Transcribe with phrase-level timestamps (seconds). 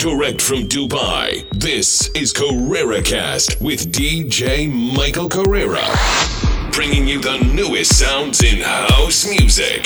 [0.00, 4.66] Direct from Dubai, this is Karrera Cast with DJ
[4.96, 5.84] Michael Karrera.
[6.72, 9.84] Bringing you the newest sounds in house music.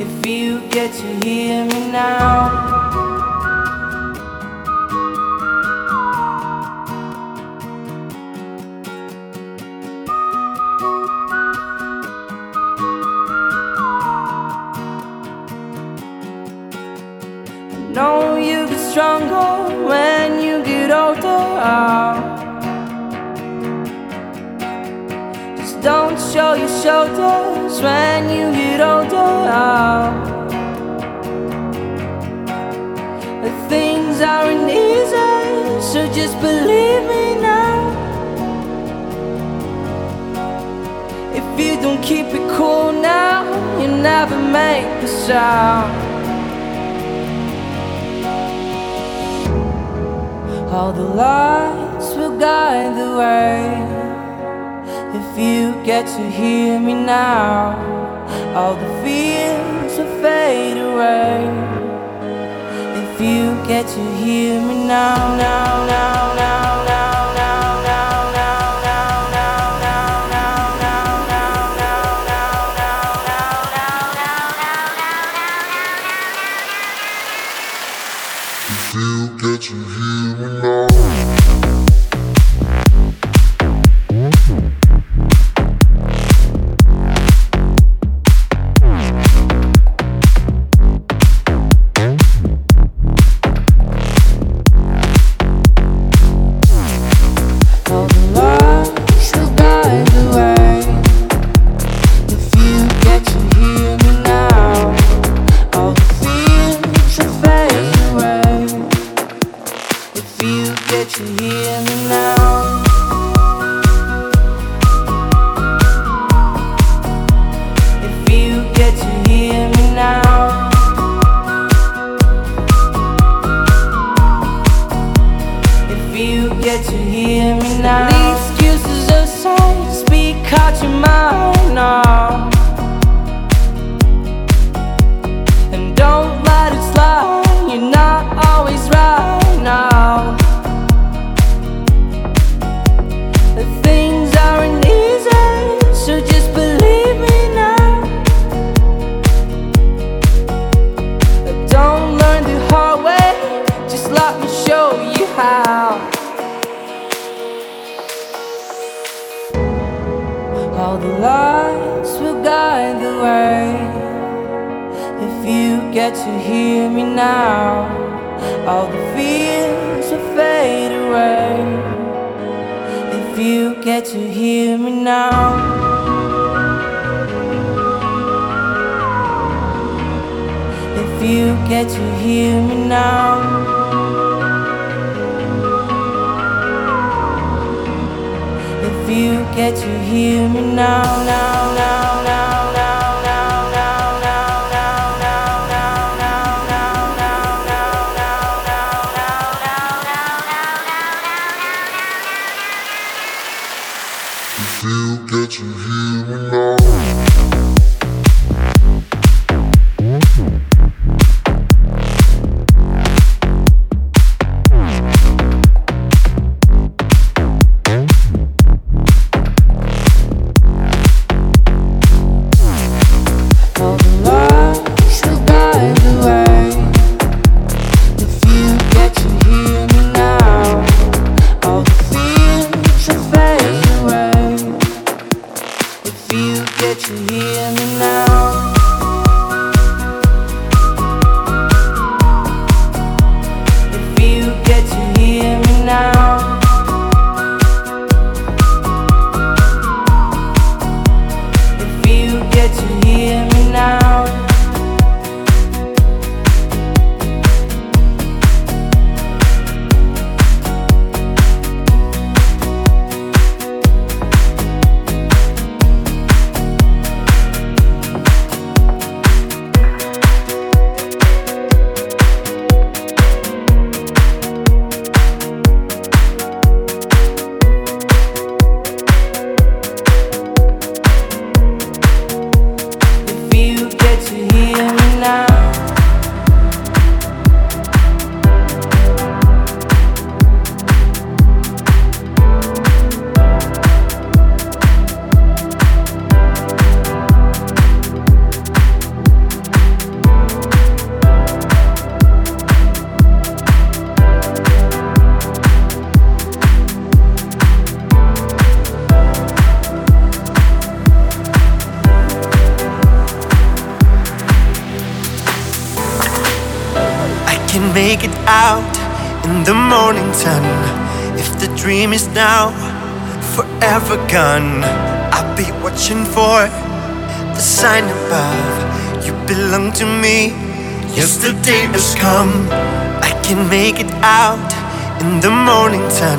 [0.00, 2.79] If you get to hear me now
[27.82, 30.12] when you get older.
[33.44, 37.78] The things aren't easy, so just believe me now.
[41.32, 43.44] If you don't keep it cool now,
[43.80, 45.92] you never make a sound.
[50.70, 53.89] All the lights will guide the way
[55.40, 57.74] you get to hear me now,
[58.54, 61.40] all the fears will fade away.
[63.02, 66.69] If you get to hear me now, now, now, now.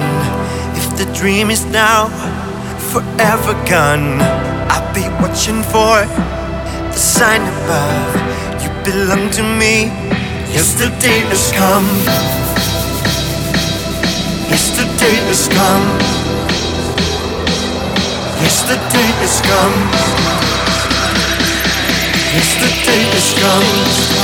[0.02, 0.76] Sun.
[0.76, 2.10] If the dream is now
[2.92, 4.22] forever gone,
[4.70, 6.06] I'll be watching for
[6.92, 8.14] the sign above.
[8.62, 9.92] You belong to me.
[10.54, 11.88] Yesterday has come.
[14.50, 15.88] Yesterday has come.
[18.44, 19.78] Yesterday has come.
[22.34, 24.21] Yesterday has come.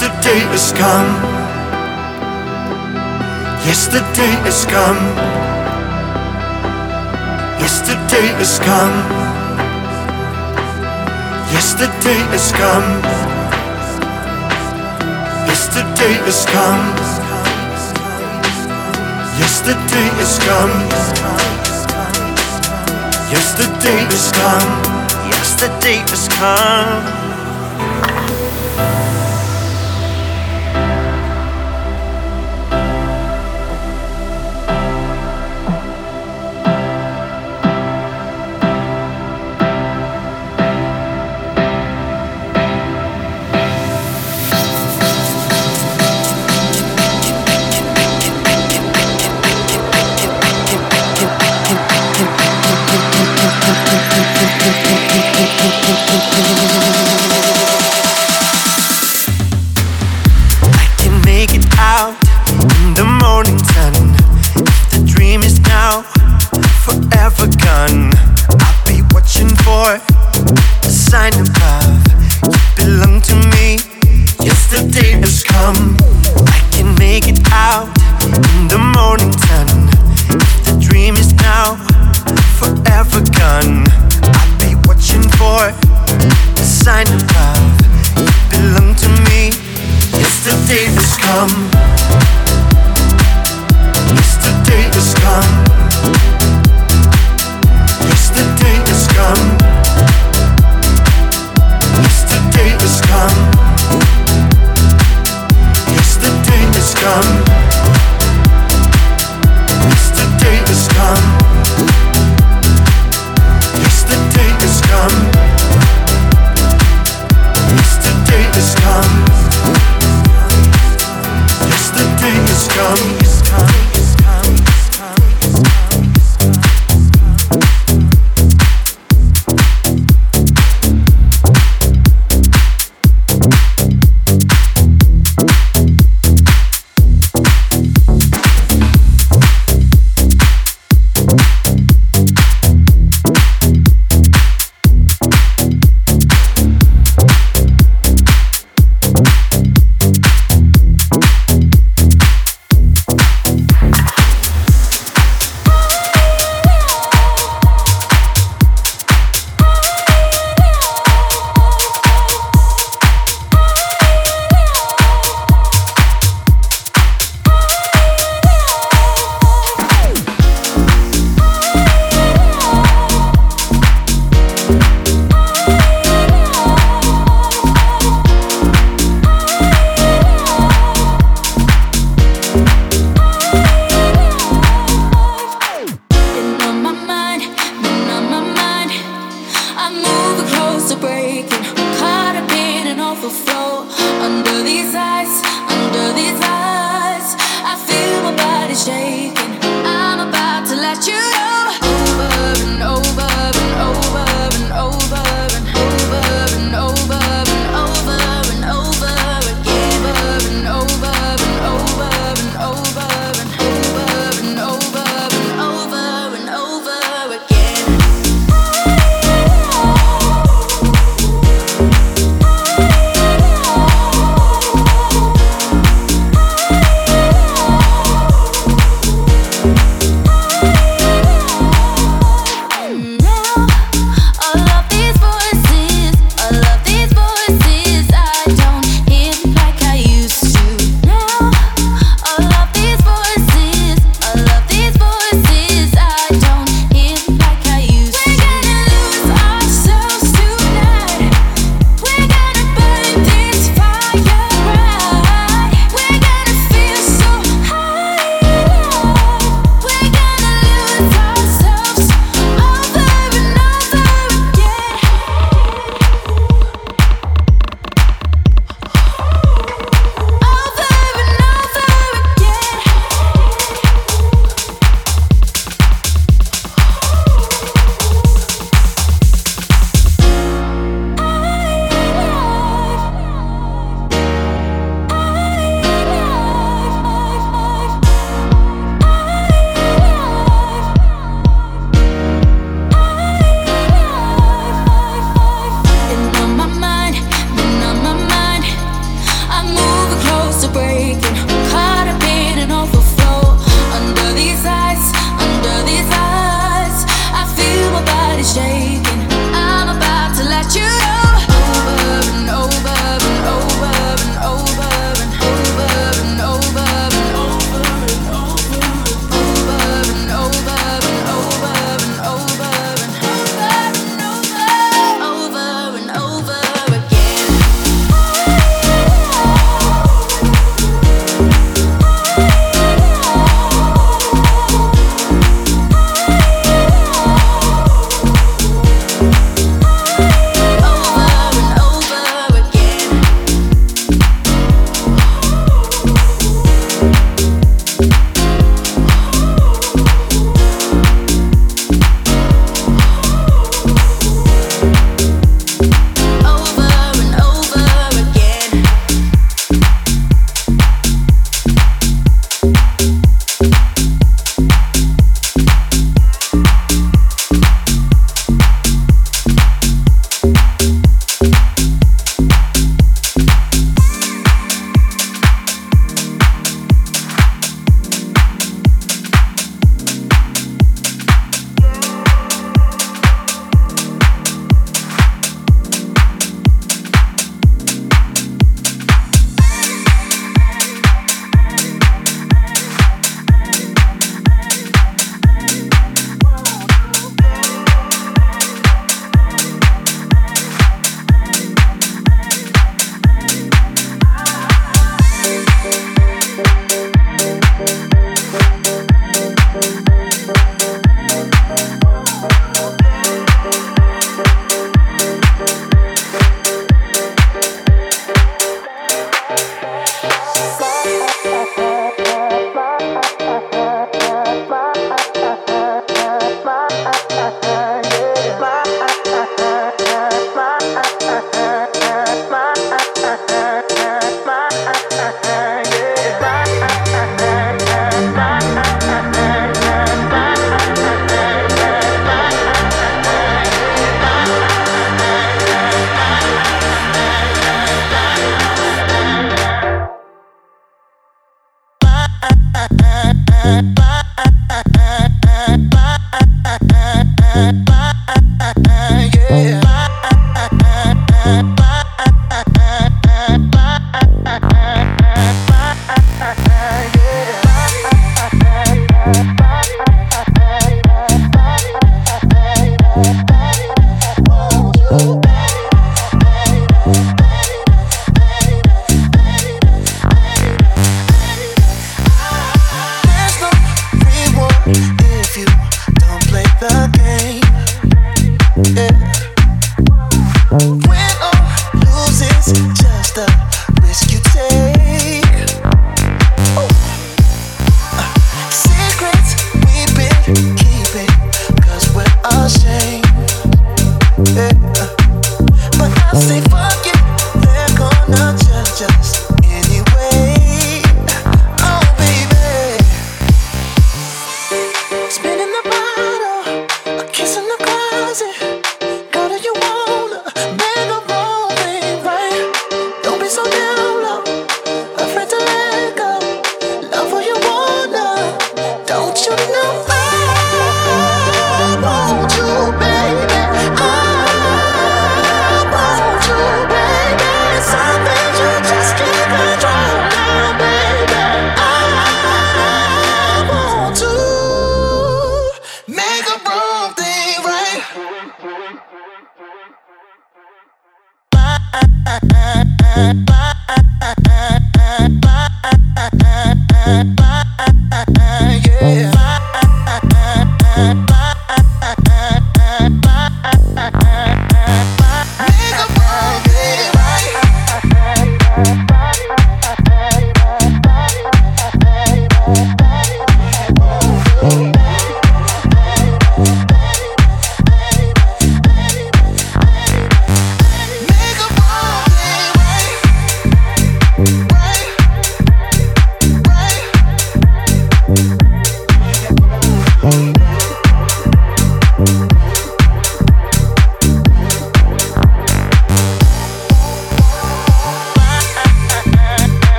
[0.00, 1.12] Yesterday is gone.
[3.68, 5.02] Yesterday is gone.
[7.60, 8.96] Yesterday is gone.
[11.52, 12.88] Yesterday is gone.
[15.44, 16.80] Yesterday is gone.
[19.36, 20.76] Yesterday is gone.
[23.28, 24.70] Yesterday is gone.
[25.28, 27.19] Yesterday is gone.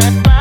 [0.00, 0.33] Face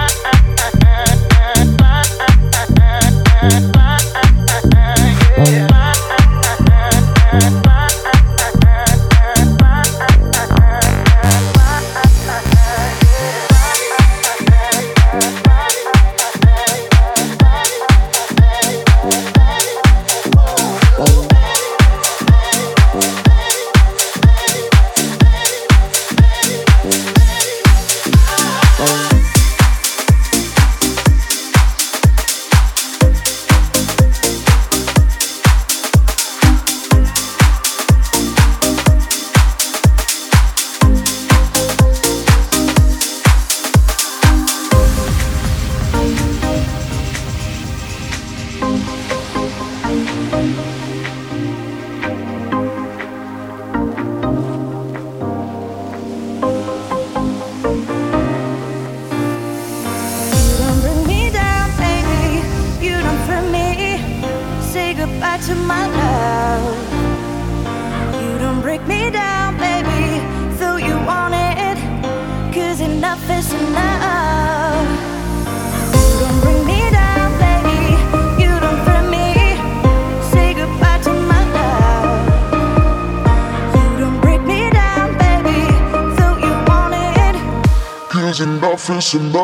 [89.15, 89.42] enough.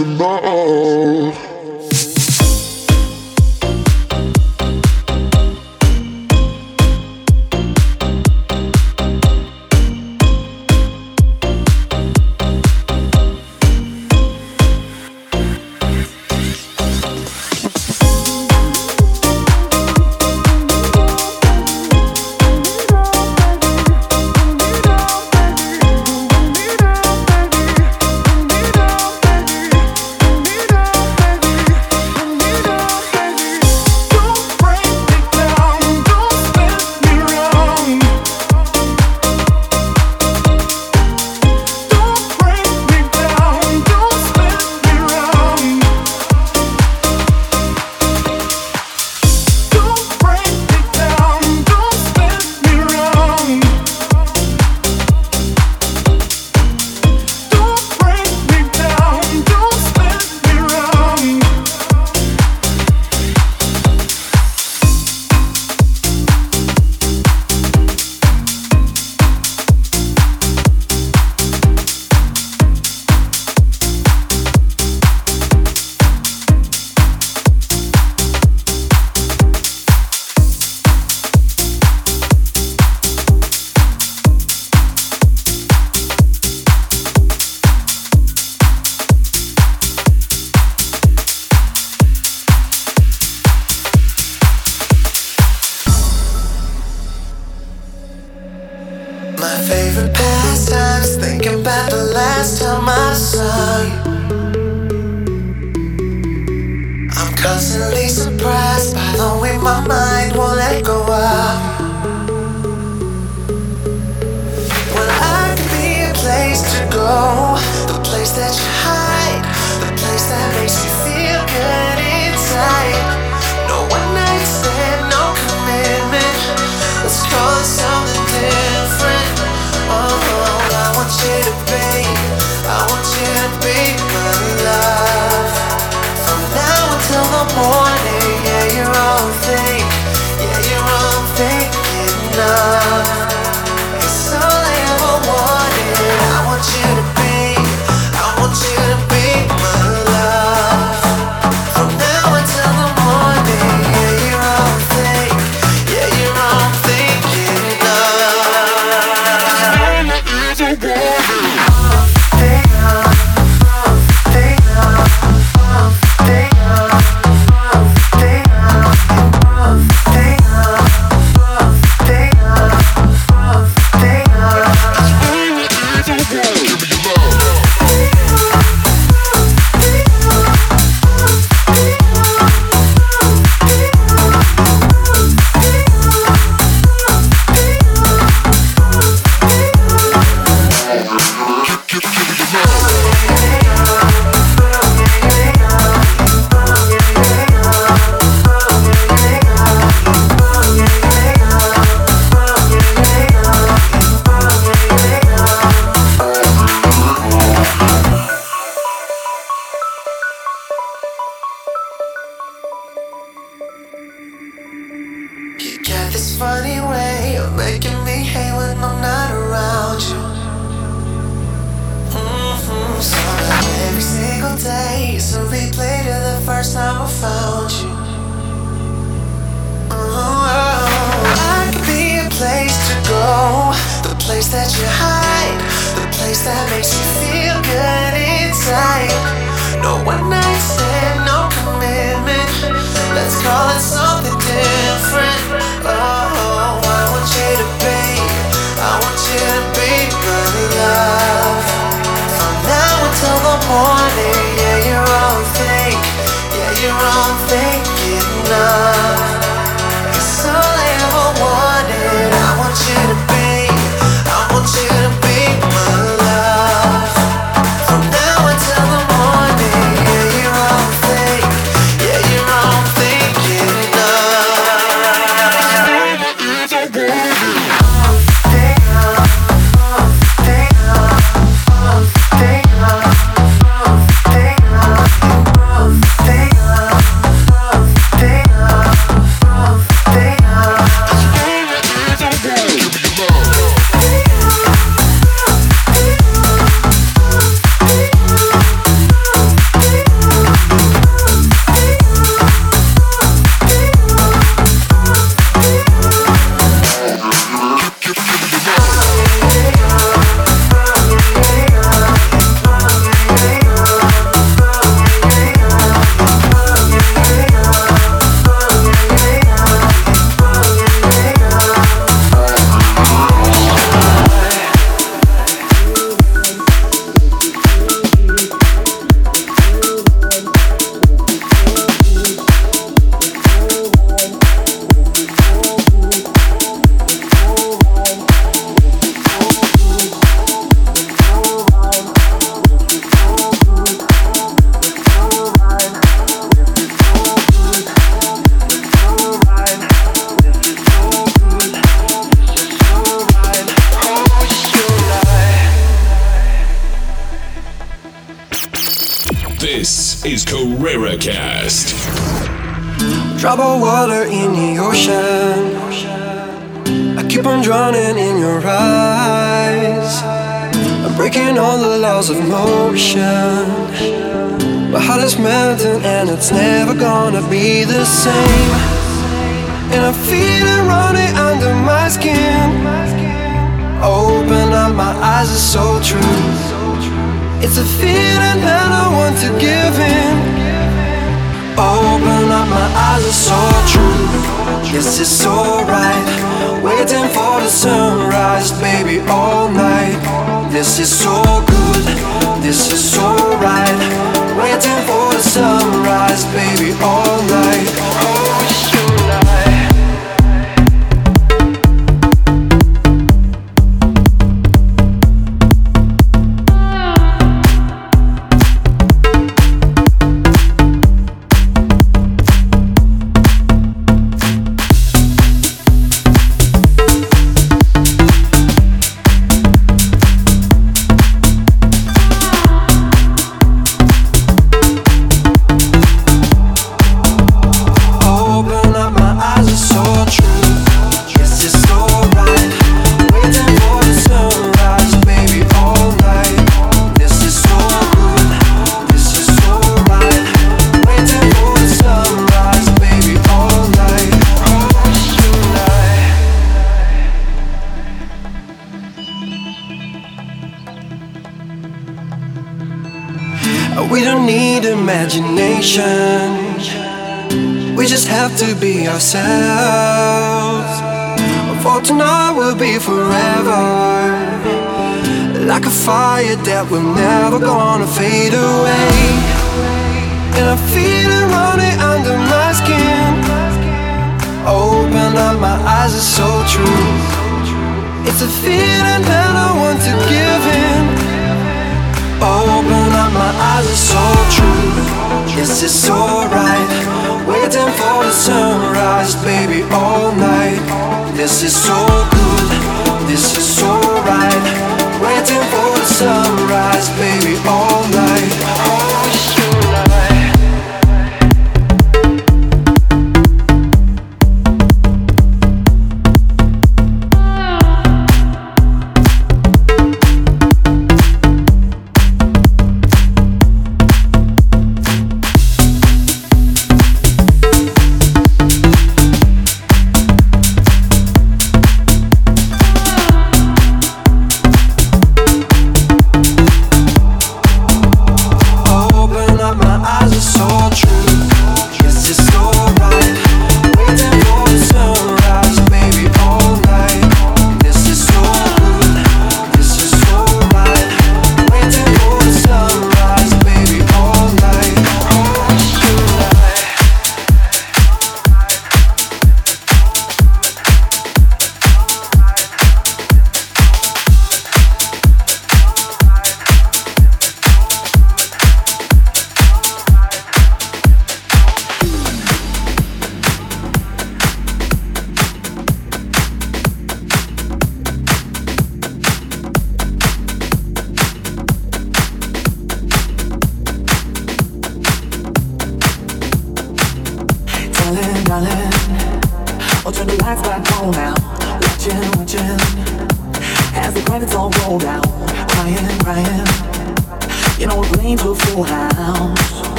[0.00, 0.06] Is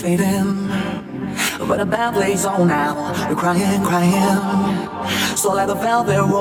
[0.00, 2.94] But the bad plays on now.
[3.28, 5.36] We're crying, crying.
[5.36, 6.37] So let the velvet roll.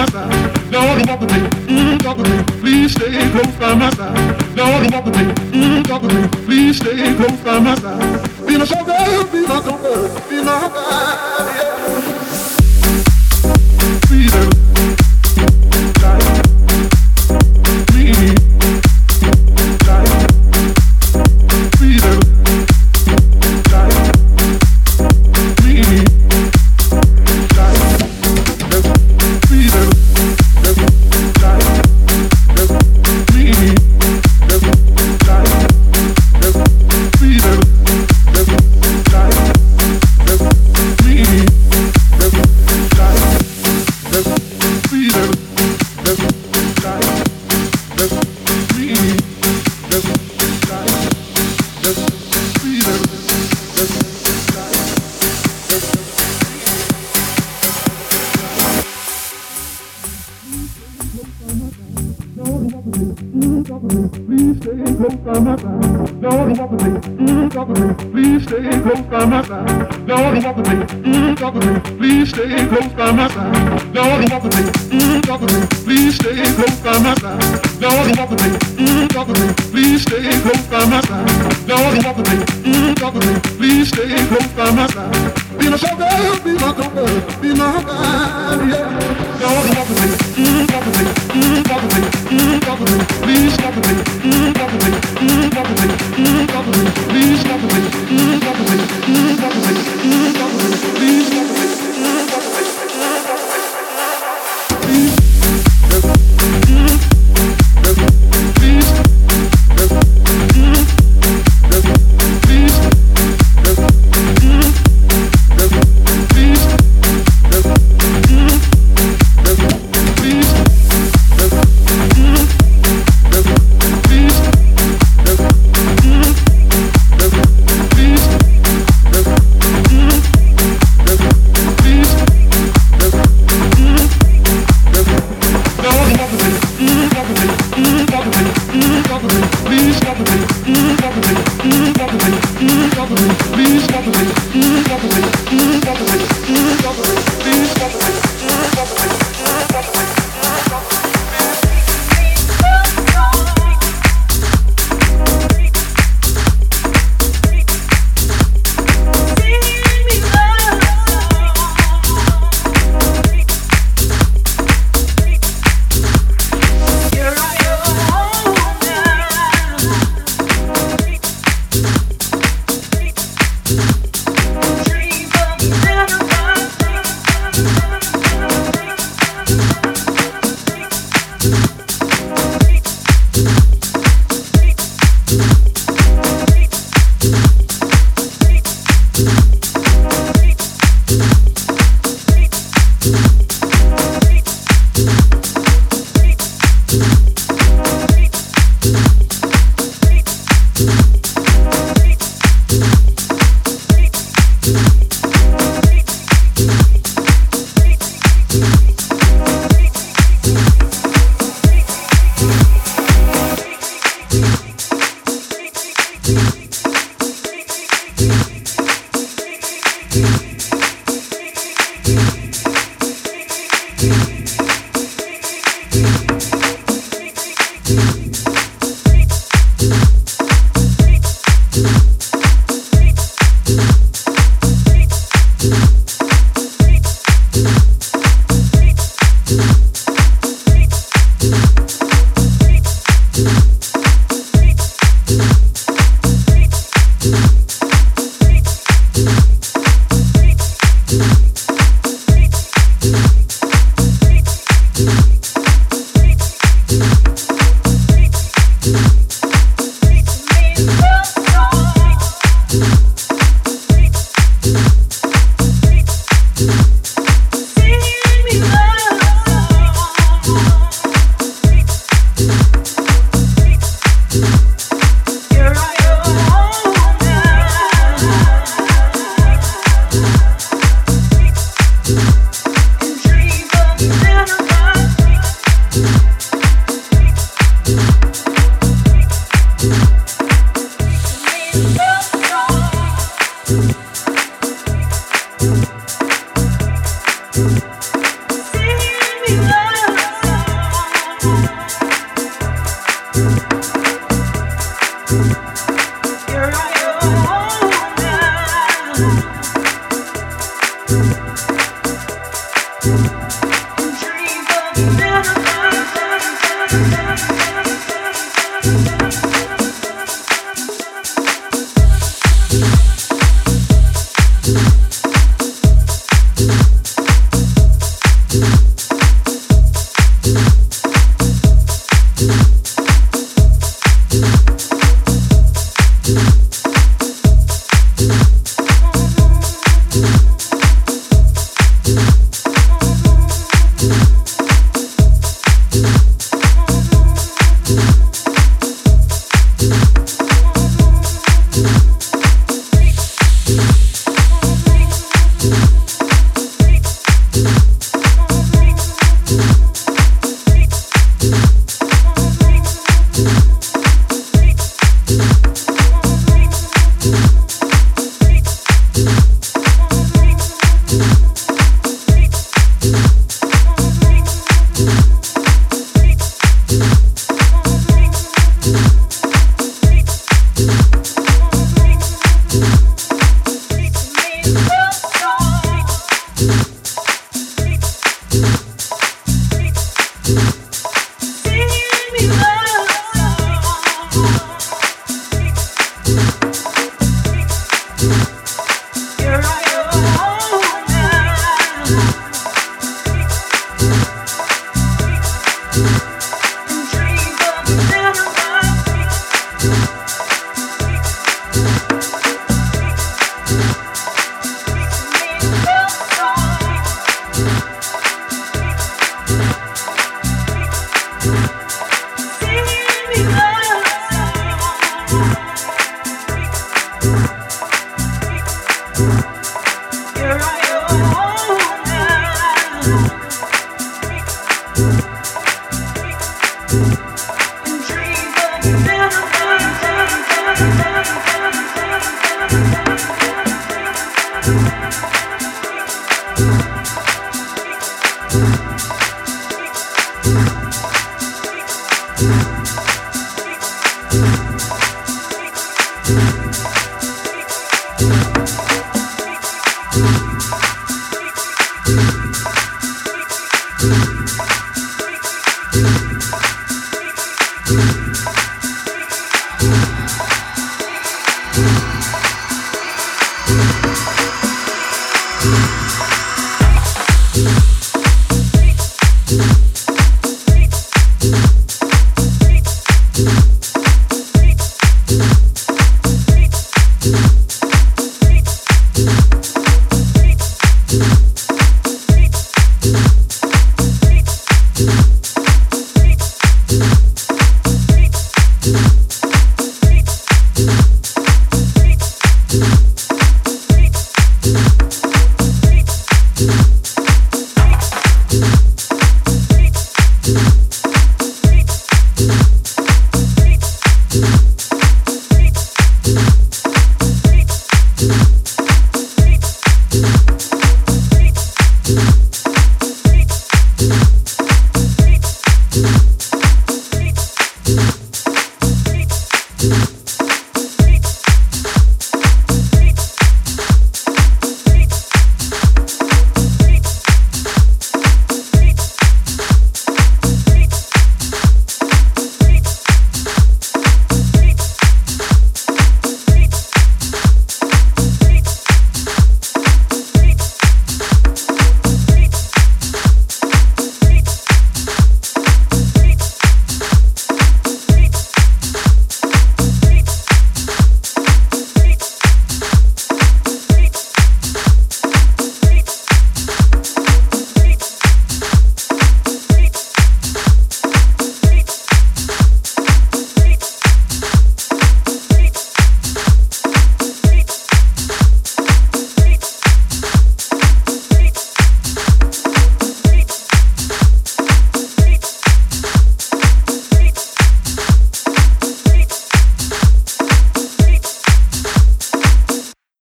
[0.00, 0.70] my side.
[0.70, 1.42] No, don't walk away.
[1.68, 2.60] Mm, talk with me.
[2.60, 4.56] Please stay close by my side.
[4.56, 5.26] No, don't walk away.
[5.52, 6.44] Mm, talk with me.
[6.46, 8.46] Please stay close by my side.
[8.46, 11.39] Be my shoulder, be my comfort, be my guide.